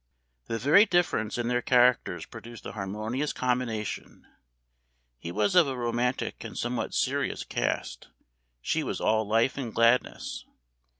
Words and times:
The 0.47 0.57
very 0.57 0.87
difference 0.87 1.37
in 1.37 1.47
their 1.47 1.61
characters 1.61 2.25
produced 2.25 2.65
a 2.65 2.71
harmonious 2.71 3.31
combination; 3.33 4.25
he 5.19 5.31
was 5.31 5.53
of 5.53 5.67
a 5.67 5.77
romantic, 5.77 6.43
and 6.43 6.57
somewhat 6.57 6.95
serious 6.95 7.43
cast; 7.43 8.07
she 8.63 8.81
was 8.81 8.99
all 8.99 9.27
life 9.27 9.59
and 9.59 9.71
gladness. 9.71 10.43